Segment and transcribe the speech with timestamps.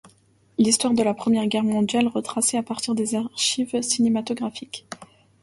[0.57, 4.87] L'histoire de la Première Guerre mondiale retracée à partir des archives cinématographiques.